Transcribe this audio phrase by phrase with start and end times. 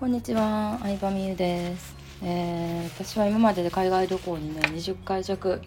[0.00, 5.60] こんにちは、相葉美優です、えー私は今までで海外旅行にね20回弱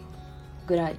[0.66, 0.96] ぐらい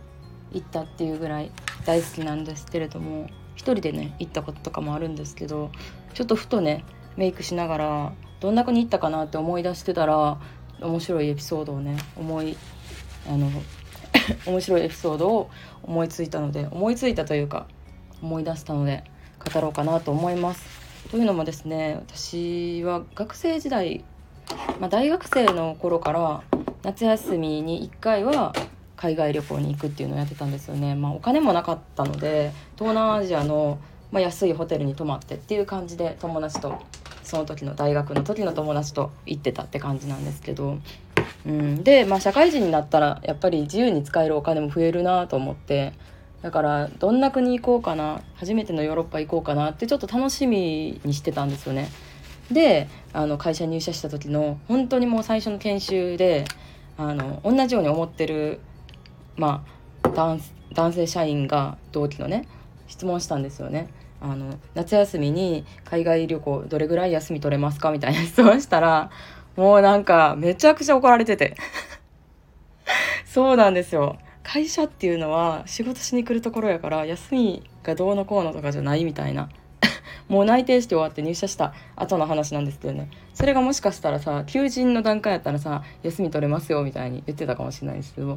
[0.53, 1.51] 行ったっていうぐらい
[1.85, 3.27] 大好きなんですけれども
[3.57, 5.73] 一人でね行ったこととかもあるんですけど
[6.13, 6.85] ちょっとふとね
[7.17, 10.39] メイクしながらどんな国行ったかなって思い出してたら
[10.81, 12.57] 面白いエピソードをね思い
[13.29, 13.51] あの
[14.47, 15.51] 面白いエピソードを
[15.83, 17.67] 思いついたので思いついたというか
[18.23, 19.03] 思い出したので
[19.53, 20.84] 語ろうかなと思います。
[21.11, 24.05] というのもですね私は学生時代、
[24.81, 26.43] まあ、大学生の頃から
[26.83, 28.53] 夏休みに1回は
[28.97, 30.95] 海外旅行に行くっていうのをやってたんですよね。
[30.95, 33.79] まあ、お金もなかったので東南アジアの、
[34.11, 36.81] まあ、安いホテルに泊まってっていう感じで友達と
[37.23, 40.79] その時の大学の時の友達と行ってたって感じなんですけど。
[41.47, 45.93] うん、で、まあ、社会人になったらやっぱり自由に使えるお金も増えるなと思って
[46.45, 51.89] だからどんな国行こうかな初めてのヨーロッパ行こうかなってちょっと楽しみにしてたんですよね。
[52.53, 56.45] であの会社入社した時の本当にもう最初の研修で
[56.99, 58.61] あの同じように思ってる、
[59.37, 59.65] ま
[60.03, 60.37] あ、
[60.75, 62.47] 男性社員が同期のね
[62.89, 63.89] 質問したんですよね。
[64.21, 69.11] あの夏休みに海外旅行どれぐらい休み取れますかみたいな質問したら
[69.57, 71.57] もうなんかめちゃくちゃ怒られてて
[73.25, 79.49] そうなんですよ会社っていうのは仕事しに来るところやから休みがどうのこうのとかじゃないみたいな。
[80.29, 83.09] もう内定して終わって入社した後の話なんですけどね。
[83.33, 88.37] それがもしかしたらさ求人の段階やったらさ休み取れますよみたいに言ってたかもしれないですけど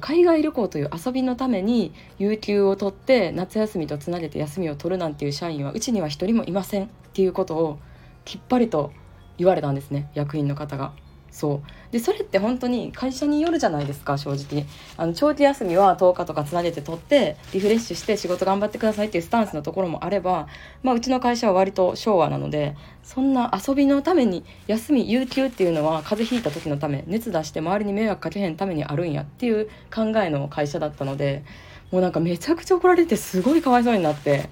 [0.00, 7.78] 海外旅行という遊びのために有給を取って夏休みとつなげて休みを取るなんていう社員はうちには一人もいませんっていうことを
[8.24, 8.92] きっぱりと
[9.38, 10.92] 言われたんですね役員の方が。
[11.34, 11.62] そう。
[11.90, 14.66] でそれって本当に会社によるじゃないですか正直。
[14.96, 20.46] あの長期休みは10日とかつなげて取ってリフレッシュして仕事頑張ってくださいっていうスタンスのところもあれば、
[20.84, 31.42] まあ、うちの会社は割と昭和なのでそんな遊びのために休み有給っていうのは風邪ひいた時のため熱出して周りに迷惑かけへんためにあるんやっていう考えの会社だったので
[31.90, 34.48] もうなんかめちゃくちゃ怒られてすごいかわいそうになって。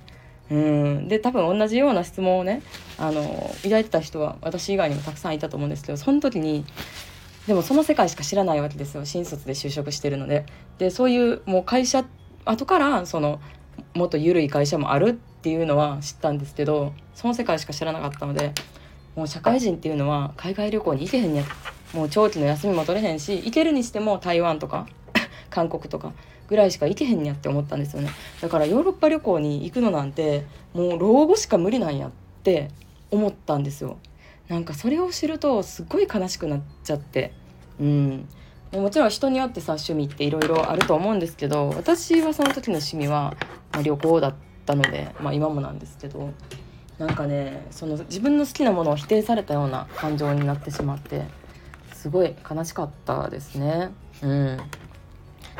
[0.50, 1.08] うん。
[1.08, 2.62] で多分同じような質問をね
[3.02, 6.64] あの抱いてた人は私以外にもたくさんいたと思うんですけどその時に
[7.48, 9.04] でもその世界しか知らないわけですよ。
[9.04, 10.46] 新卒で就職してるので。
[10.78, 12.04] でそういうもう会社
[12.44, 13.40] 後からその
[13.94, 18.52] もっと緩い会社もあるっていうのは知ったんですけどその世界しか知らなかったので
[19.16, 21.44] もう社会人っていうのは海外旅行に行けへんや
[21.92, 24.86] もう長期の休みも取れへんし行けるにしても台湾とか
[25.50, 26.12] 韓国とか
[26.48, 28.10] ぐらいしか行けへんやって思ったんですよね。
[28.40, 32.10] だからヨーロッパ旅行に行くのなんてもう老後しか無理なんやっ
[32.42, 32.70] て
[33.12, 33.98] 思ったんですよ。
[34.48, 37.32] なんかそれを知るとすっごい悲しくなっちゃって。
[37.80, 38.28] うん。
[38.72, 43.36] もちろん人によってさ趣味っていろいろあると思うんですけど私はその時の趣味は、
[43.70, 44.34] まあ、旅行だっ
[44.64, 46.30] たので、まあ、今もなんですけど
[46.96, 51.26] なんかねその自分の好きなものを否定されたような感情になってしまって
[51.92, 53.90] すごい悲しかったですね。
[54.22, 54.58] うん。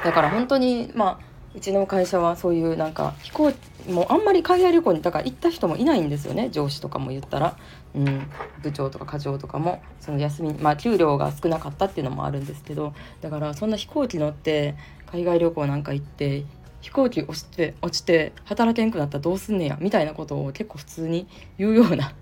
[0.02, 3.52] だから本当にまあうちの会社はそういうなんか飛行
[3.88, 7.56] もうあんまり海外旅行にだから行った人もいないんですよね上司とかも言ったら、
[7.94, 8.26] うん、
[8.62, 14.76] 部長とか課長とかもその休みまあ給料が少なかったっていうのもあるんですけどだからそんな飛行機乗って
[15.06, 16.44] 海外旅行なんか行って
[16.80, 21.26] 飛行機落ちて落ちて働けんくなったらどうすんねやみたいなことを結構普通に
[21.58, 22.12] 言うような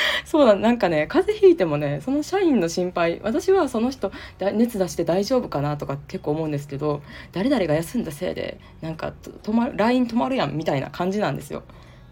[0.24, 7.02] そうだなんかね風邪ひいてもねその社員の心配私はその人熱出して大丈夫かなとか結構思うんですけど
[7.32, 9.12] 誰々が休んだせいでなんか
[9.42, 11.62] 止まる LINE 止まるやんみたいな感じなんですよ。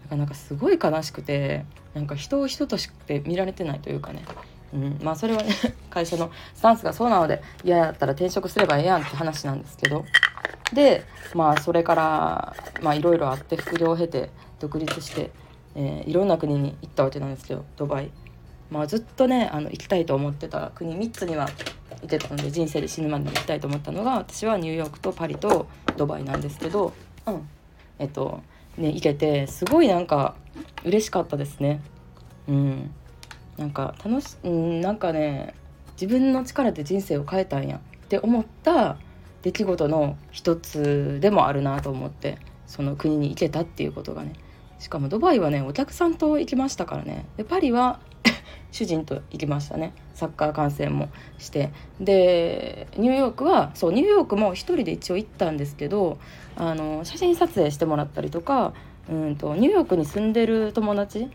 [0.03, 4.23] だからなんかすごい悲しくてなんか人を人として見られてないというかね。
[4.73, 5.53] うん、まあそれはね
[5.89, 10.05] 会社のスタンスがそうなので嫌だったら転職すればええやんって話なんですけど。
[10.73, 11.03] で
[11.33, 14.29] まあそれからまあいろいろあって副業を経て
[14.59, 15.31] 独立して、
[15.75, 18.11] えーいろんな国に行ったわけなんですけどドバイ。
[18.71, 21.45] まあずっとねあの行きたいと思ってた国3つには
[22.01, 26.93] 行ってたので人生で死ぬまでに行きたいと思ったのが私はニューヨークとパリとドバイなんですけど
[27.27, 27.47] うん。
[27.99, 28.41] えっと
[28.77, 30.35] ね行けてすごいなんか
[30.83, 31.81] 嬉しかったですね。
[32.47, 32.91] うん。
[33.57, 35.53] なんか楽しうんなんかね
[35.93, 38.97] 自分の力で人生を変えたんやって思った
[39.43, 42.37] 出来事の一つでもあるなと思って
[42.67, 44.33] その国に行けたっていうことがね
[44.79, 47.25] しかもドバイはねお客さんと行きましたからね。
[47.37, 47.99] でパリは
[48.71, 49.93] 主人と行きましたね。
[50.13, 51.71] サッカー観戦もして。
[51.99, 56.17] でニューヨークはそうニューヨークも一人で一応行ったんですけど
[56.55, 58.73] あの写真撮影してもらったりとか
[59.09, 61.29] うんとニューヨークに住んでる友達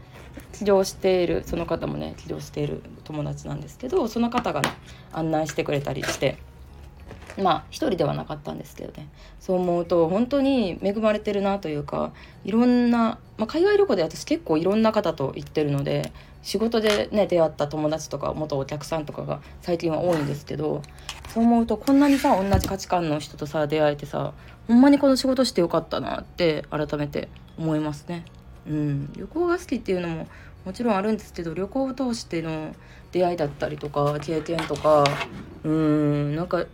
[0.53, 4.71] 起業しているその方もね起業している友達なんですけどその方が、ね、
[5.13, 6.39] 案内してくれたりして。
[7.39, 12.13] まあ一人ではなかったんですけどねそう思うと本当に恵まれてるなというか
[12.45, 16.13] いろんな、まあ、海外旅行で私結構いろんな方と行ってるので
[16.43, 20.83] 仕事でね出会った友達とか元お客さんとかが最近は多いんですけど
[21.33, 24.33] そう思うとこんなにさ同じ価値観の人とさ出会えてさ
[24.67, 27.29] ほんまにこの仕事してよかったなって改めて
[27.59, 28.25] 思いますね。
[28.67, 30.29] うん、旅行が好きっていうのも
[30.65, 32.75] もちろんあるんですけど旅行を通しての
[33.13, 35.05] 出会いだったりとか経験とか
[35.65, 36.67] うんなんか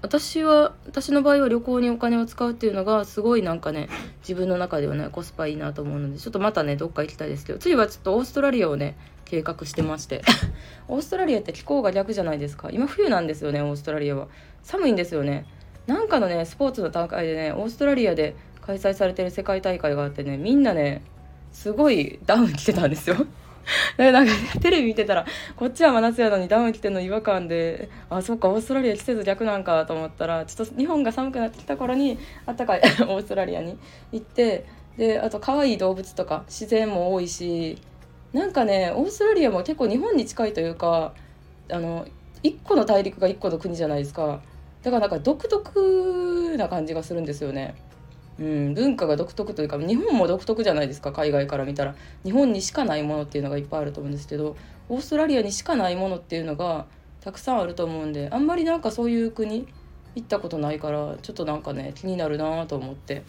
[0.00, 3.88] 私は私の場合は旅行にお金を使うっていうのがすごいなんかね
[4.20, 10.22] 自分の中ではねコスパいいなと思うのでちょっとまたねどっか行きたいですけど次はちょっとオーストラリアをね計画してまして。
[10.88, 12.68] オーストラリアって気候が逆じゃないですか。
[12.70, 14.28] 今冬なんですよねオーストラリアは。
[14.62, 15.46] 寒いんですよね。
[15.86, 21.02] なんかのねスポーツの大会でねオーストラリアで開催されてる世界大会があってねみんなね
[21.52, 23.16] すごいダウン着てたんですよ。
[23.98, 25.26] なんかテレビ見てたら
[25.56, 33.78] こっちは真夏やのにダウン着てんの違和感であそっかオーストラリア季節逆なんかと思ったらちょっと日本が寒くなってきた頃にあったかい オーストラリアに
[34.12, 34.64] 行って
[34.96, 37.78] であと可愛い動物とか自然も多いし
[38.32, 41.12] なんかねオーストラリアも結構日本に近いというか
[41.70, 42.06] あの
[42.42, 44.40] 1個の大陸が1個の国じゃないですか
[44.82, 47.74] だからなんか独特な感じがするんですよね。
[48.38, 51.94] うん、文化が独特というか日本も独特じゃないですか海外から見たら
[52.24, 54.56] 日本にしかないものっていうのがいっぱいあると思うんですけど
[54.88, 56.86] オーストラリアにしかないものっていうのが
[57.20, 59.68] たくさんあると思うんであんまりなんかそういう国
[60.14, 63.22] 行ったことないからちょっとなんかね気になるなと思って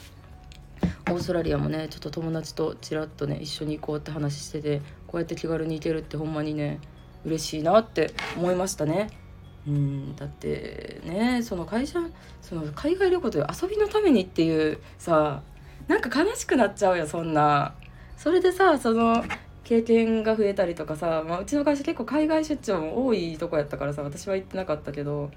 [1.10, 6.80] オーストラリアもねちょっと友達とちらっとね一緒に行こうって話しててこうやって気軽に行けるってほんまにね
[7.26, 9.25] 嬉しいなって思いましたね。
[9.68, 10.16] うん。
[10.16, 12.00] だってねその会社
[12.42, 15.42] その海外旅行という遊びのためにっていうさ
[15.88, 17.76] なんか悲しくなっちゃうよそんな。
[18.18, 19.24] それでさその
[19.64, 25.32] 経験が増えたりとかさ、まあ、うちの会社結構海外出張も多いとこやったからさ私は行ってなかったけど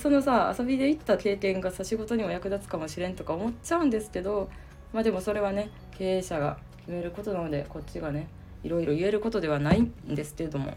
[0.00, 4.48] そのさ遊びで行った経験がさ仕事にも役立つかもしれんとか思っちゃうんですけど
[4.92, 8.28] まあでもそれはね経営者が決めることなのでこっちがね
[8.62, 10.76] いろいろ言えることではないんですけれども。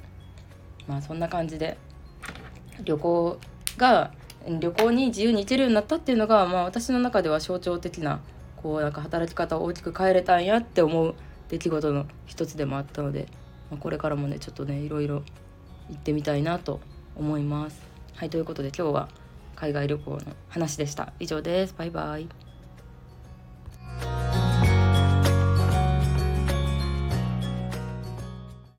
[0.87, 1.77] まあそんな感じで。
[2.83, 3.39] 旅行
[3.77, 4.11] が
[4.47, 8.21] 旅行に自由に行けるようになったっていうのが、まあ、私の中では象徴的な
[8.57, 11.15] こうなんか働き方を大きく変えれたんやって思う
[11.49, 13.27] 出来事の一つでもあったので、
[13.69, 15.23] まあ、これからもねちょっとねいろいろ
[15.89, 16.79] 行ってみたいなと
[17.15, 17.81] 思います。
[18.15, 19.09] はいということで今日は
[19.55, 20.19] 海外旅行の
[20.49, 21.13] 話でした。
[21.19, 21.75] 以上です。
[21.77, 22.50] バイバイ。